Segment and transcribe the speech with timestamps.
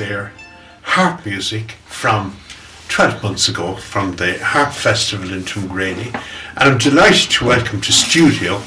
[0.00, 0.32] some lovely music there,
[0.82, 2.36] harp music from
[2.88, 6.14] 12 months ago from the Harp Festival in Tuamgraney.
[6.56, 8.60] And I'm delighted to welcome to studio,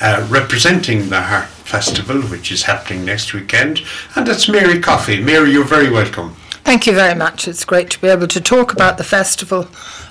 [0.00, 3.82] uh, representing the Harp Festival, which is happening next weekend,
[4.16, 5.20] and that's Mary Coffey.
[5.20, 6.34] Mary, you're very welcome.
[6.64, 7.48] Thank you very much.
[7.48, 9.66] It's great to be able to talk about the festival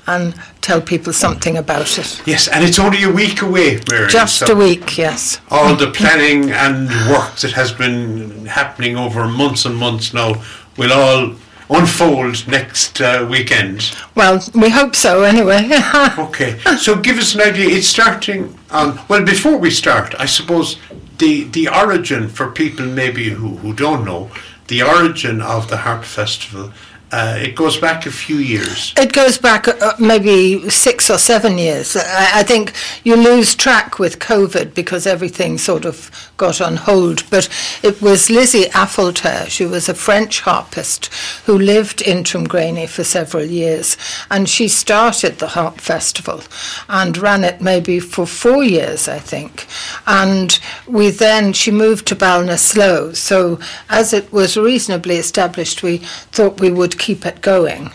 [0.08, 2.22] and tell people something about it.
[2.26, 4.10] Yes, and it's only a week away, Mary.
[4.10, 5.40] Just so a week, yes.
[5.52, 10.42] All the planning and work that has been happening over months and months now
[10.80, 11.36] will all
[11.70, 13.96] unfold next uh, weekend.
[14.16, 15.70] Well, we hope so anyway.
[16.18, 17.70] Okay, so give us an idea.
[17.70, 20.78] It's starting on, well, before we start, I suppose
[21.18, 24.32] the, the origin for people maybe who, who don't know,
[24.68, 26.72] the origin of the Harp Festival,
[27.12, 28.94] uh, it goes back a few years.
[28.96, 31.96] It goes back uh, maybe six or seven years.
[31.96, 37.28] I, I think you lose track with COVID because everything sort of got on hold.
[37.32, 37.50] But
[37.82, 39.46] it was Lizzie Affolter.
[39.50, 41.08] She was a French harpist
[41.46, 43.98] who lived in Tuamgraney for several years.
[44.30, 46.44] And she started the Harp Festival
[46.88, 49.66] and ran it maybe for four years, I think.
[50.06, 53.16] And we then, she moved to Ballinasloe.
[53.16, 57.92] So as it was reasonably established, we thought we would keep it going.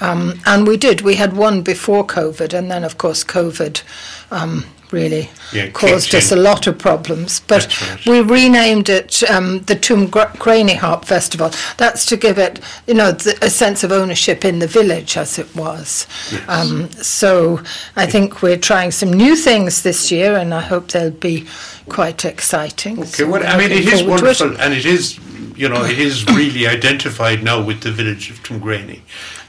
[0.00, 1.00] Um, and we did.
[1.00, 3.82] We had one before COVID, and then, of course, COVID
[4.30, 7.40] um, really Yeah, caused kicked us a lot of problems.
[7.40, 8.06] But right.
[8.06, 11.50] we renamed it um, the Tuamgraney Harp Festival.
[11.76, 15.38] That's to give it, you know, th- a sense of ownership in the village as
[15.38, 16.06] it was.
[16.48, 17.60] Um, so
[17.96, 21.46] I think we're trying some new things this year, and I hope they'll be
[21.88, 22.98] quite exciting.
[23.00, 25.18] Okay, So well, I mean, it looking is forward to wonderful, and it is,
[25.58, 29.00] you know, it is really identified now with the village of Tuamgraney.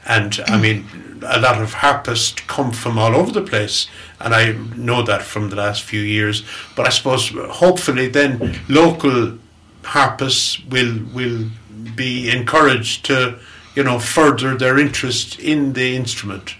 [0.04, 3.86] And I mean, a lot of harpists come from all over the place,
[4.18, 6.42] and I know that from the last few years.
[6.74, 9.38] But I suppose, hopefully, then local
[9.84, 11.46] harpists will will
[11.94, 13.38] be encouraged to,
[13.76, 16.54] you know, further their interest in the instrument.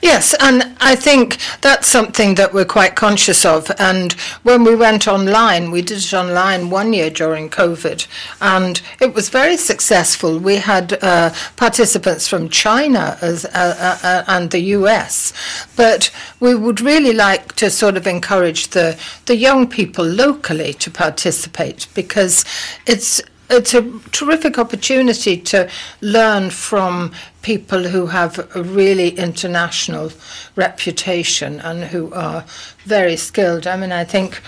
[0.00, 3.70] Yes, and I think that's something that we're quite conscious of.
[3.78, 4.12] And
[4.42, 8.06] when we went online, we did it online one year during COVID,
[8.40, 10.38] and it was very successful.
[10.38, 15.32] We had uh, participants from China as, uh, uh, uh, and the US,
[15.76, 16.10] but
[16.40, 21.86] we would really like to sort of encourage the, the young people locally to participate
[21.94, 22.44] because
[22.86, 23.22] it's
[23.52, 25.68] it's a terrific opportunity to
[26.00, 30.10] learn from people who have a really international
[30.56, 32.44] reputation and who are
[32.84, 33.66] very skilled.
[33.66, 34.40] I mean, I think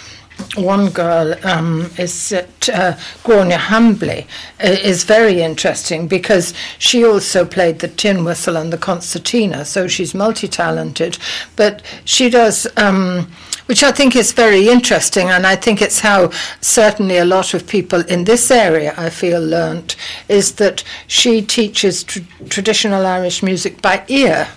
[0.57, 4.27] one girl um, is uh, Gráinne Hambly
[4.63, 9.89] uh, is very interesting because she also played the tin whistle and the concertina, so
[9.89, 11.19] she's multi-talented.
[11.57, 13.33] But she does, um,
[13.67, 16.31] which I think is very interesting, and I think it's how
[16.61, 19.97] certainly a lot of people in this area I feel learnt
[20.29, 24.49] is that she teaches tr- traditional Irish music by ear.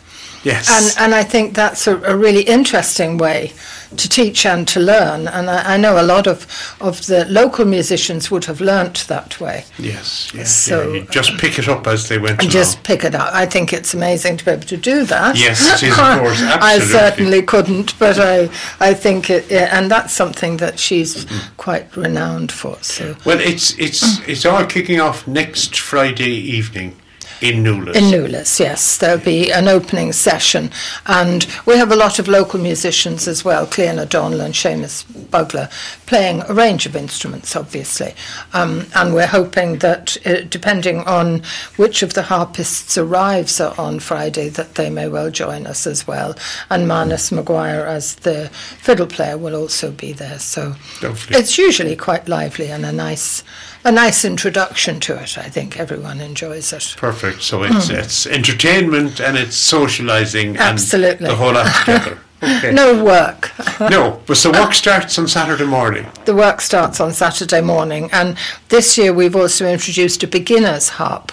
[0.43, 0.69] Yes.
[0.69, 3.51] And, and I think that's a, a really interesting way
[3.95, 5.27] to teach and to learn.
[5.27, 6.45] And I, I know a lot of,
[6.81, 9.63] of the local musicians would have learnt that way.
[9.79, 10.51] yes, yes.
[10.51, 12.51] So, yeah, just pick it up as they went And along.
[12.51, 13.33] just pick it up.
[13.33, 15.37] I think it's amazing to be able to do that.
[15.37, 18.49] Yes, is, of course, I certainly couldn't, but I,
[18.79, 21.25] I think it, yeah, and that's something that she's
[21.57, 22.77] quite renowned for.
[22.81, 26.95] So Well, it's it's it's all kicking off next Friday evening
[27.41, 27.97] in Newlands.
[27.97, 28.97] In Newlands, yes.
[28.97, 30.71] There'll be an opening session.
[31.05, 35.69] And we have a lot of local musicians as well, Clean O'Donnell and Seamus Bugler,
[36.05, 38.13] playing a range of instruments, obviously.
[38.53, 41.43] Um, and we're hoping that, uh, depending on
[41.75, 46.35] which of the harpists arrives on Friday, that they may well join us as well.
[46.69, 50.39] And Manus Maguire, as the fiddle player, will also be there.
[50.39, 51.37] So Lovely.
[51.37, 53.43] it's usually quite lively and a nice,
[53.83, 55.37] a nice introduction to it.
[55.37, 56.95] I think everyone enjoys it.
[56.97, 57.16] Perfect.
[57.39, 60.57] So it's it's entertainment and it's socialising.
[60.57, 61.25] Absolutely.
[61.25, 62.19] and the whole lot together.
[62.43, 62.71] Okay.
[62.71, 63.51] No work.
[63.79, 66.05] No, but the work starts on Saturday morning.
[66.25, 68.37] The work starts on Saturday morning, and
[68.69, 71.31] this year we've also introduced a beginners harp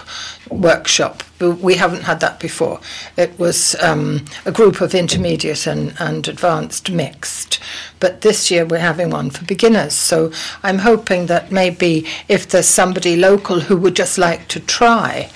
[0.50, 1.22] workshop.
[1.40, 2.80] We haven't had that before.
[3.16, 7.60] It was um, a group of intermediate and, and advanced mixed,
[7.98, 9.94] but this year we're having one for beginners.
[9.94, 10.32] So
[10.62, 15.30] I'm hoping that maybe if there's somebody local who would just like to try,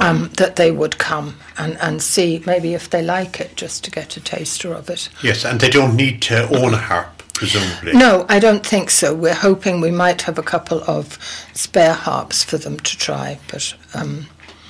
[0.00, 3.90] um, that they would come and, and see maybe if they like it, just to
[3.90, 5.08] get a taster of it.
[5.22, 7.92] Yes, and they don't need to own a harp, presumably.
[7.92, 9.14] No, I don't think so.
[9.14, 11.18] We're hoping we might have a couple of
[11.54, 14.26] spare harps for them to try, but um,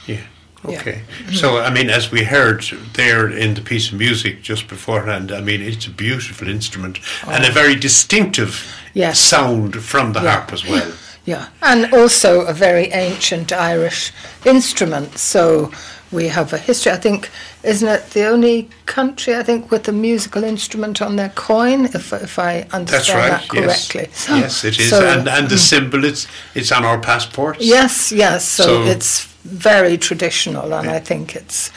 [0.07, 0.21] Yeah.
[0.69, 0.81] Yeah.
[0.81, 1.03] Okay.
[1.33, 2.65] So, I mean, as we heard
[2.95, 7.45] there in the piece of music just beforehand, I mean, it's a beautiful instrument and
[7.45, 9.21] a very distinctive Yes.
[9.21, 10.33] sound from the Yeah.
[10.39, 10.91] harp as well.
[11.27, 14.13] Yeah, and also a very ancient Irish
[14.45, 15.19] instrument.
[15.19, 15.73] So
[16.13, 16.93] we have a history.
[16.93, 17.31] I think,
[17.65, 22.13] isn't it the only country, I think, with a musical instrument on their coin, if,
[22.13, 23.31] if I understand That's right.
[23.31, 24.03] that correctly?
[24.03, 24.91] Yes, yes it is.
[24.91, 25.19] So- mm.
[25.19, 27.59] and and the symbol it's it's on our passports.
[27.61, 28.49] Yes, yes.
[28.49, 31.71] So, So- it's very traditional, and I think it's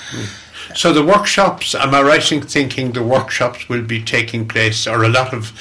[0.76, 5.04] So the workshops, am I right in thinking the workshops will be taking place, or
[5.04, 5.52] a lot of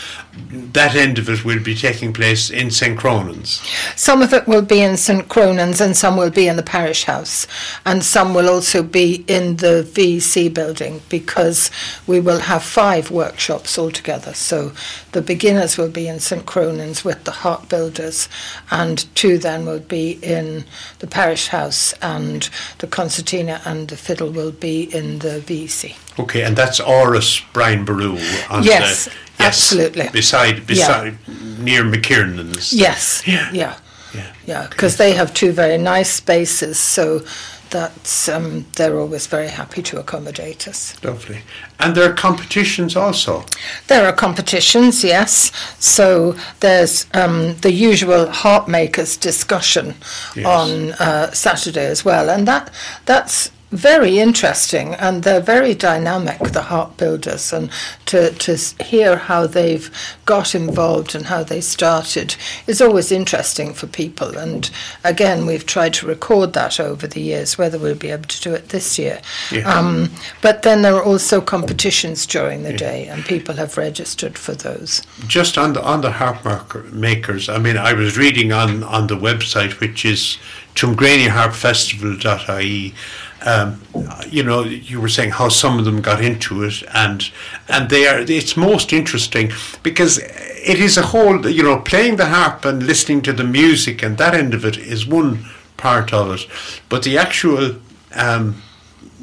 [0.73, 2.99] that end of it will be taking place in St.
[2.99, 3.61] Cronan's?
[3.97, 7.05] some of it will be in St Cronan's, and some will be in the parish
[7.05, 7.47] house,
[7.85, 11.71] and some will also be in the VEC building because
[12.07, 14.35] we will have five workshops altogether.
[14.35, 14.73] So
[15.13, 18.29] the beginners will be in St Cronan's with the harp builders,
[18.71, 20.65] and two then will be in
[21.01, 22.49] the parish house, and
[22.79, 25.97] the concertina and the fiddle will be in the VEC.
[26.19, 28.19] Okay, and that's Oris Brian Boru
[28.51, 29.13] on uh, Yes, the
[29.47, 30.09] absolutely.
[30.13, 31.17] beside beside
[31.59, 32.73] near McKiernan's.
[32.73, 33.23] Yes.
[33.27, 33.51] Yeah.
[33.53, 33.77] Yeah.
[34.15, 34.33] Yeah.
[34.47, 37.21] Yeah, because they have two very nice spaces, so
[37.71, 40.97] that's um, they're always very happy to accommodate us.
[41.05, 41.41] Lovely.
[41.79, 43.45] And there are competitions also.
[43.89, 45.53] There are competitions, yes.
[45.79, 49.95] So there's um, the usual harp makers discussion
[50.35, 50.47] Yes.
[50.47, 52.71] on uh, Saturday as well, and that
[53.05, 57.71] that's very interesting and they're very dynamic the harp builders and
[58.07, 59.91] to, to hear how they've
[60.25, 62.35] got involved and how they started
[62.67, 64.71] is always interesting for people and
[65.05, 68.55] again we've tried to record that over the years whether we'll be able to do
[68.55, 69.21] it this year
[69.51, 69.69] Yeah.
[69.71, 70.11] um,
[70.41, 75.03] but then there are also competitions during the day and people have registered for those
[75.27, 76.39] Just on the on the harp
[76.93, 80.39] makers, I mean, I was reading on, on the website, which is
[80.75, 82.95] tuamgraneyharpfestival.ie.
[83.47, 83.81] Um,
[84.29, 87.31] you know, you were saying how some of them got into it, and
[87.69, 88.19] and they are.
[88.19, 89.53] It's most interesting
[89.83, 91.47] because it is a whole.
[91.49, 94.77] You know, playing the harp and listening to the music and that end of it
[94.77, 95.45] is one
[95.77, 96.47] part of it,
[96.89, 97.77] but the actual
[98.17, 98.63] um,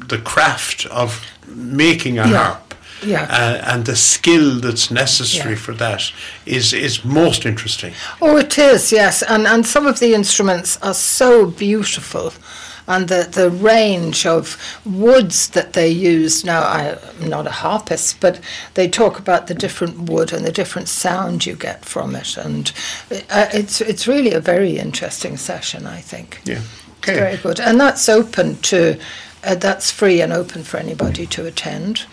[0.08, 2.36] the craft of making a Yeah.
[2.44, 3.24] harp Yeah.
[3.30, 5.60] uh, and the skill that's necessary Yeah.
[5.60, 6.12] for that
[6.46, 7.92] is is most interesting.
[8.20, 9.22] Oh, it is, yes.
[9.22, 12.32] And, and some of the instruments are so beautiful.
[12.88, 18.20] And the, the range of woods that they use now, I, I'm not a harpist,
[18.20, 18.40] but
[18.74, 22.36] they talk about the different wood and the different sound you get from it.
[22.36, 22.72] And
[23.10, 26.40] uh, it's, it's really a very interesting session, I think.
[26.44, 26.62] Yeah.
[26.98, 27.60] It's very good.
[27.60, 28.98] And that's open to,
[29.44, 32.06] uh, that's free and open for anybody to attend.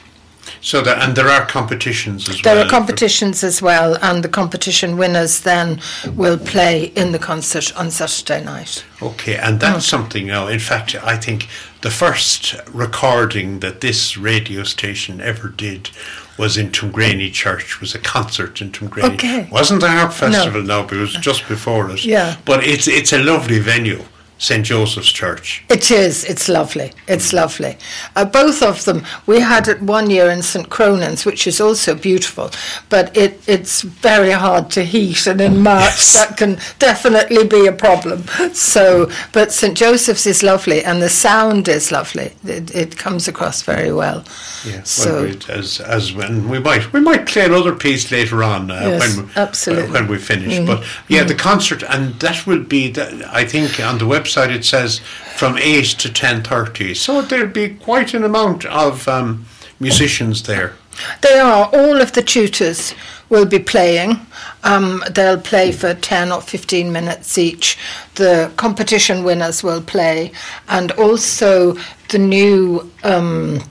[0.62, 2.56] So that and there are competitions as There well.
[2.56, 5.80] There are competitions as well, and the competition winners then
[6.16, 8.86] will play in the concert on Saturday night.
[9.02, 9.90] Okay, and that's mm.
[9.90, 10.48] something now.
[10.48, 11.48] In fact, I think
[11.82, 15.90] the first recording that this radio station ever did
[16.38, 17.80] was in Tuamgraney Church.
[17.82, 19.16] Was a concert in Tuamgraney.
[19.16, 19.48] Okay.
[19.52, 22.06] wasn't a harp festival now, but it was just before it.
[22.06, 22.38] Yeah.
[22.46, 24.04] But it's it's a lovely venue,
[24.38, 25.64] St Joseph's Church.
[25.70, 26.26] It is.
[26.26, 26.92] It's lovely.
[27.08, 27.78] It's lovely.
[28.16, 29.06] Uh, both of them.
[29.26, 32.52] We had it one year in St Cronan's, which is also beautiful,
[32.90, 36.14] but it, it's very hard to heat, and in March Yes.
[36.14, 38.24] that can definitely be a problem.
[38.54, 42.34] So, but St Joseph's is lovely, and the sound is lovely.
[42.44, 44.26] It, it comes across very well.
[44.66, 48.44] Yeah, So- well, we- as as when we might we might play another piece later
[48.44, 49.92] on uh, Yes, when we- absolutely.
[49.92, 50.54] when we finish.
[50.60, 50.66] Mhm.
[50.68, 54.66] But yeah, the concert and that will be the, I think on the website it
[54.66, 55.00] says
[55.36, 56.94] from eight to ten thirty.
[56.94, 59.46] So there'll be quite an amount of um,
[59.80, 60.74] musicians there.
[61.22, 61.70] They are.
[61.74, 62.94] All of the tutors
[63.30, 64.20] will be playing.
[64.64, 67.78] Um, they'll play for 10 or 15 minutes each.
[68.16, 70.32] The competition winners will play,
[70.68, 71.76] and also
[72.10, 72.92] the new.
[73.04, 73.62] Um,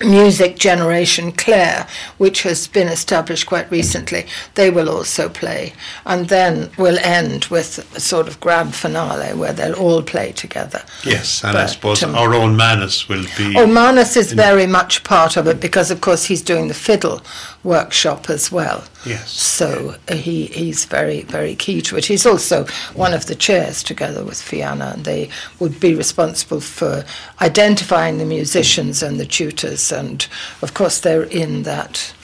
[0.00, 1.86] Music Generation Clare,
[2.18, 5.72] which has been established quite recently, they will also play.
[6.06, 10.82] And then we'll end with a sort of grand finale where they'll all play together.
[11.04, 13.54] Yes, and I suppose um, our own Manus will be.
[13.56, 17.20] Oh, Manus is very much part of it because, of course, he's doing the fiddle
[17.64, 18.84] workshop as well.
[19.04, 19.30] Yes.
[19.30, 22.06] So uh, he, he's very, very key to it.
[22.06, 25.28] He's also one of the chairs together with Fianna, and they
[25.58, 27.04] would be responsible for
[27.40, 29.87] identifying the musicians and the tutors.
[29.92, 30.26] And,
[30.62, 32.14] of course, they're in that.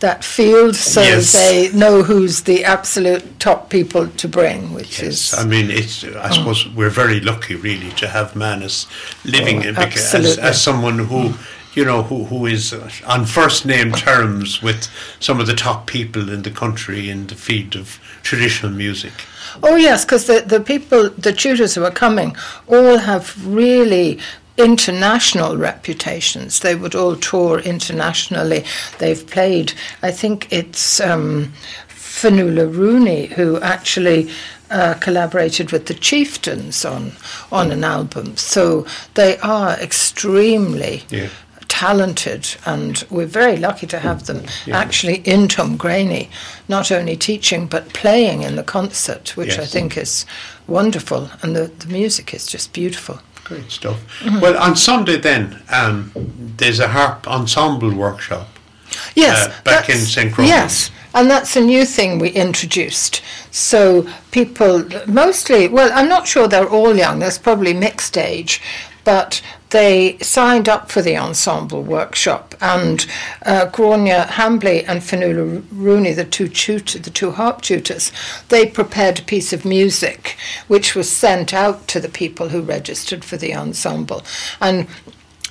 [0.00, 1.32] That field, so Yes.
[1.32, 6.04] they know who's the absolute top people to bring, which Yes, is I mean, it's.
[6.04, 6.32] I oh.
[6.32, 8.86] suppose we're very lucky, really, to have Manus
[9.24, 11.74] living Oh, in because as, as someone who, mm.
[11.74, 12.74] you know, who who is
[13.06, 14.86] on first name terms with
[15.18, 19.12] some of the top people in the country in the field of traditional music.
[19.62, 22.36] Oh yes, because the, the people, the tutors who are coming,
[22.66, 24.18] all have really
[24.56, 26.60] international reputations.
[26.60, 28.64] They would all tour internationally.
[28.98, 29.72] They've played,
[30.02, 31.52] I think it's um,
[31.88, 34.30] Fionnuala Rooney, who actually
[34.70, 37.12] uh, collaborated with the Chieftains on
[37.52, 38.36] on an album.
[38.36, 41.28] So they are extremely Yeah.
[41.68, 44.78] talented, and we're very lucky to have them Yeah.
[44.78, 46.28] actually in Tuamgraney,
[46.68, 50.24] not only teaching but playing in the concert, which I think is
[50.66, 53.20] wonderful, and the, the music is just beautiful.
[53.46, 54.02] Great stuff.
[54.42, 56.10] Well, on Sunday then, um,
[56.56, 58.48] there's a harp ensemble workshop.
[59.14, 60.32] Yes, uh, back in St.
[60.32, 60.48] Crowley.
[60.48, 63.22] Yes, and that's a new thing we introduced.
[63.52, 67.20] So people, mostly, well, I'm not sure they're all young.
[67.20, 68.60] There's probably mixed age,
[69.06, 73.06] but they signed up for the ensemble workshop, and
[73.46, 78.10] uh, Gráinne Hambly and Fionnuala Rooney, the two tutor, the two harp tutors,
[78.48, 80.36] they prepared a piece of music
[80.66, 84.24] which was sent out to the people who registered for the ensemble,
[84.60, 84.88] and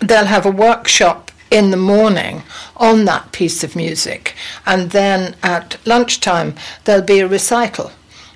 [0.01, 2.43] they'll have a workshop in the morning
[2.75, 4.35] on that piece of music,
[4.65, 7.93] and then at lunchtime there'll be a recital.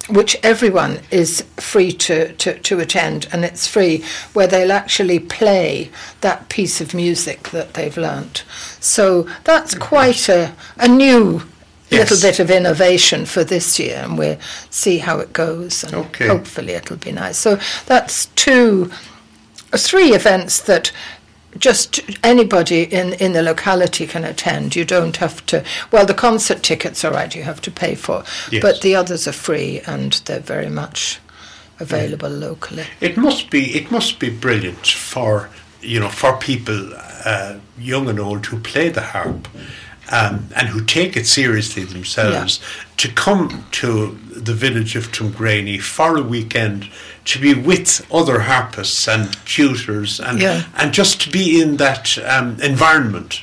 [0.09, 5.91] Which everyone is free to, to, to attend, and it's free, where they'll actually play
[6.21, 8.43] that piece of music that they've learnt.
[8.79, 11.43] So that's quite a, a new
[11.91, 12.11] Yes.
[12.11, 14.37] little bit of innovation for this year, and we'll
[14.69, 16.27] see how it goes, and Okay.
[16.27, 17.37] hopefully it'll be nice.
[17.37, 18.91] So that's two
[19.75, 20.91] three events that
[21.57, 24.75] just anybody in, in the locality can attend.
[24.75, 25.63] You don't have to.
[25.91, 27.33] Well, the concert tickets are right.
[27.35, 28.61] You have to pay for, Yes.
[28.61, 31.19] but the others are free and they're very much
[31.79, 32.85] available locally.
[33.01, 35.49] It must be it must be brilliant for
[35.81, 36.91] you know for people
[37.25, 39.47] uh, young and old who play the harp
[40.11, 42.59] um, and who take it seriously themselves
[42.97, 46.89] to come to the village of Tuamgraney for a weekend
[47.25, 50.63] to be with other harpists and tutors and Yeah.
[50.77, 53.41] and just to be in that um, environment.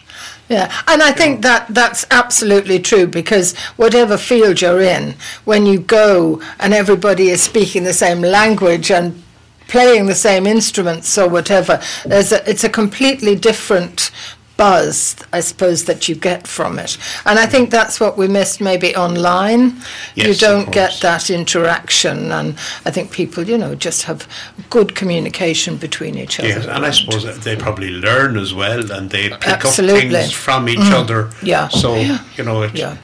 [0.49, 5.81] Yeah, and I think that that's absolutely true because whatever field you're in, when you
[5.81, 9.23] go and everybody is speaking the same language and
[9.67, 14.13] playing the same instruments or whatever, there's a, it's a completely different
[14.57, 16.97] buzz, I suppose, that you get from it.
[17.25, 19.77] And I think that's what we missed maybe online.
[20.15, 24.27] Yes, you don't get that interaction, and I think people, you know, just have
[24.71, 26.49] good communication between each other.
[26.49, 30.03] Yes, and I suppose they probably learn as well, and they pick Absolutely.
[30.03, 30.07] Mm.
[30.07, 31.31] up things from each other.
[31.43, 31.69] Yeah.
[31.69, 32.97] So you know, it, Yeah.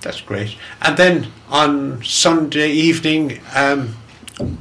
[0.00, 0.56] that's great.
[0.82, 3.96] And then on Sunday evening, um,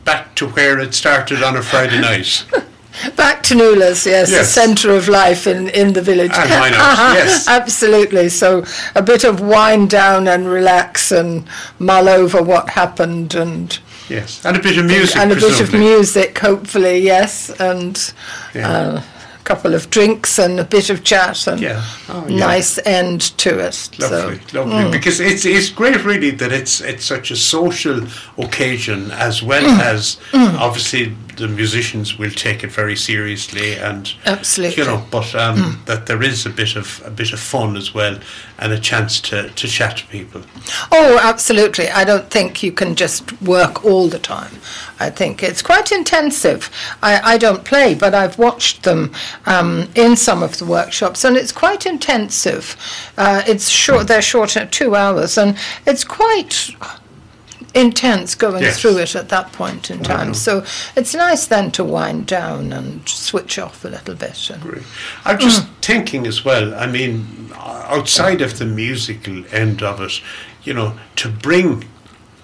[0.04, 2.46] back to where it started on a Friday night.
[3.16, 6.32] Back to Nula's, yes, the centre of life in, in the village.
[6.36, 7.16] And why not?
[7.16, 7.48] Yes.
[7.48, 8.30] Absolutely.
[8.30, 8.64] So
[8.96, 11.46] a bit of wind down and relax and
[11.80, 13.78] mull over what happened and
[14.10, 15.18] yes, and a bit of music.
[15.18, 18.14] and a bit of music, hopefully, yes, and
[18.54, 18.70] Yeah.
[18.70, 21.84] uh, a couple of drinks and a bit of chat and Yeah.
[22.10, 22.40] Oh, yeah.
[22.48, 23.90] nice end to it.
[24.00, 24.54] Lovely, so, mm.
[24.54, 24.92] lovely.
[24.92, 28.02] Because it's it's great, really, that it's it's such a social
[28.38, 29.80] occasion as well Mm.
[29.82, 34.75] as obviously the musicians will take it very seriously and Absolutely.
[34.75, 34.77] Mm.
[34.77, 37.94] you know, but um, that there is a bit of a bit of fun as
[37.94, 38.20] well
[38.58, 40.42] and a chance to, to chat to people.
[40.92, 41.89] Oh, absolutely.
[41.89, 44.51] I don't think you can just work all the time.
[45.00, 46.70] I think it's quite intensive.
[47.04, 49.12] I, I don't play, but I've watched them
[49.46, 52.77] um, in some of the workshops, and it's quite intensive.
[53.18, 54.08] Uh, it's short.
[54.08, 56.70] They're short at two hours, and it's quite
[57.75, 58.79] intense going Yes.
[58.79, 60.34] through it at that point in time.
[60.34, 60.63] So
[60.96, 64.50] it's nice then to wind down and switch off a little bit.
[65.25, 65.67] I'm just Mm.
[65.82, 66.74] thinking as well.
[66.74, 70.22] I mean, outside of the musical end of it,
[70.63, 71.84] you know, to bring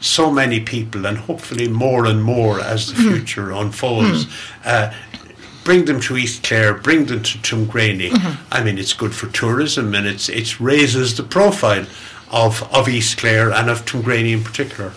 [0.01, 3.13] so many people and hopefully more and more as the Mm-hmm.
[3.13, 4.27] future unfolds.
[4.65, 4.89] Uh,
[5.63, 8.09] Bring them to East Clare, bring them to Tuamgraney.
[8.09, 8.31] Mm-hmm.
[8.51, 11.85] I mean, it's good for tourism and it's it raises the profile
[12.31, 14.91] of, of East Clare and of Tuamgraney in particular.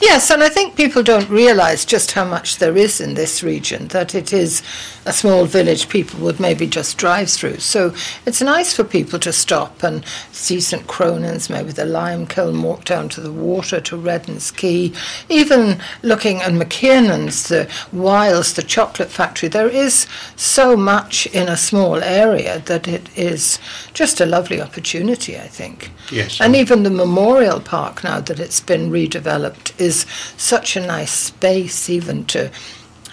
[0.00, 3.88] Yes, and I think people don't realise just how much there is in this region,
[3.88, 4.62] that it is
[5.04, 7.58] a small village people would maybe just drive through.
[7.58, 7.94] So
[8.26, 12.84] it's nice for people to stop and see St Cronan's, maybe the lime kiln, walk
[12.84, 14.92] down to the water to Redden's Quay,
[15.28, 19.48] even looking at McKiernan's, the Wiles, the chocolate factory.
[19.48, 23.58] There is so much in a small area that it is
[23.94, 25.90] just a lovely opportunity, I think.
[26.10, 26.40] Yes.
[26.40, 31.88] And even the memorial park, now that it's been redeveloped, is such a nice space,
[31.90, 32.50] even to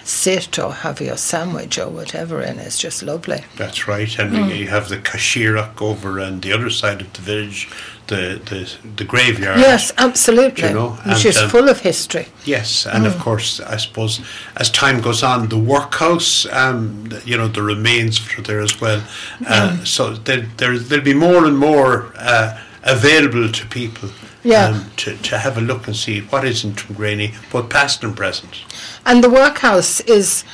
[0.04, 2.58] sit or have your sandwich or whatever in.
[2.58, 3.44] It's just lovely.
[3.56, 4.58] That's right, and Mm.
[4.58, 7.68] you have the Cashirak over on the other side of the village,
[8.08, 8.60] the the,
[8.96, 9.60] the graveyard.
[9.60, 10.68] Yes, absolutely.
[10.68, 12.26] You know, which and, is um, full of history.
[12.44, 13.08] Yes, and Mm.
[13.14, 14.20] of course, I suppose
[14.56, 19.02] as time goes on, the workhouse, um, you know, the remains are there as well.
[19.46, 19.86] Uh, Mm.
[19.86, 24.08] So there, there, there'll be more and more uh, available to people
[24.42, 24.68] Yeah.
[24.68, 28.16] um, to, to have a look and see what is in Tuamgraney, both past and
[28.16, 28.64] present.
[29.04, 30.44] And the workhouse is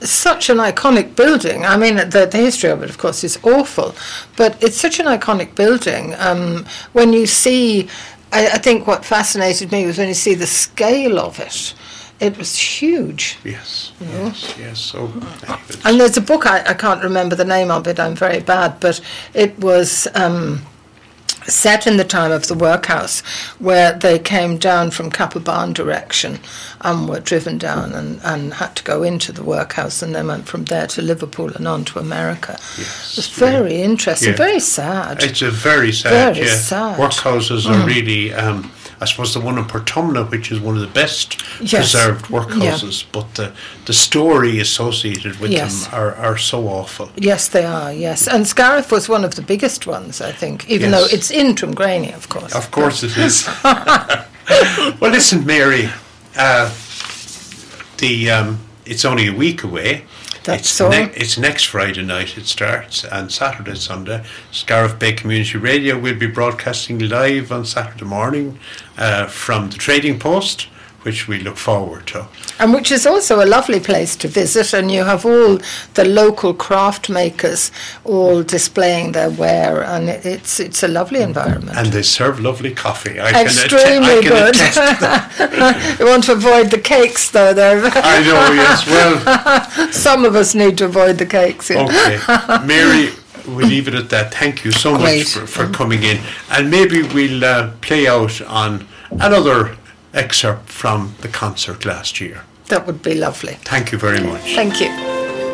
[0.00, 1.64] such an iconic building.
[1.64, 3.94] I mean, the, the history of it, of course, is awful,
[4.36, 6.14] but it's such an iconic building.
[6.18, 7.88] Um, when you see,
[8.32, 11.74] I, I think what fascinated me was when you see the scale of it.
[12.20, 13.38] It was huge.
[13.44, 14.78] Yes, yes, yes.
[14.78, 15.12] So.
[15.84, 18.78] And there's a book, I, I can't remember the name of it, I'm very bad,
[18.78, 19.00] but
[19.34, 20.62] it was um,
[21.46, 23.20] set in the time of the workhouse
[23.58, 26.38] where they came down from Cappabane direction
[26.80, 30.46] and were driven down and, and had to go into the workhouse and then went
[30.46, 32.52] from there to Liverpool and on to America.
[32.78, 34.36] Yes, It was very interesting, yeah.
[34.36, 35.22] very sad.
[35.22, 36.54] It's a very sad, Very yeah.
[36.56, 36.98] sad.
[36.98, 37.08] Mm.
[37.08, 38.70] Workhouses are really, um,
[39.02, 41.90] I suppose, the one in Portumna, which is one of the best Yes.
[41.90, 43.52] preserved workhouses, but the,
[43.86, 45.86] the story associated with Yes.
[45.86, 47.10] them are, are so awful.
[47.16, 48.28] Yes, they are, yes.
[48.28, 51.00] And Scariff was one of the biggest ones, I think, even Yes.
[51.00, 52.54] though it's in Tuamgraney, of course.
[52.54, 53.48] Of course it is.
[53.64, 55.88] well, listen, Mary,
[56.36, 56.70] uh,
[57.98, 60.04] the um, it's only a week away.
[60.44, 60.90] That's it's, so.
[60.90, 64.24] it's next Friday night it starts, and Saturday, Sunday.
[64.50, 68.58] Scariff Bay Community Radio will be broadcasting live on Saturday morning
[68.98, 70.66] uh, from the Trading Post,
[71.04, 72.26] which we look forward to.
[72.58, 75.58] and which is also a lovely place to visit and you have all
[75.94, 77.70] the local craft makers
[78.04, 83.20] all displaying their ware and it's it's a lovely environment And they serve lovely coffee.
[83.20, 87.82] I can atte- extremely I can good you want to avoid the cakes though they're
[87.94, 88.86] I know, yes.
[88.86, 91.84] Well, some of us need to avoid the cakes yeah.
[91.84, 93.10] Okay, Mary,
[93.46, 94.32] we'll leave it at that.
[94.34, 95.18] Thank you so Great.
[95.18, 96.18] much for, for coming in,
[96.50, 98.86] and maybe we'll uh, play out on
[99.20, 99.76] another
[100.14, 102.42] excerpt from the concert last year.
[102.68, 104.54] that would be lovely Thank you very much.
[104.54, 105.11] thank you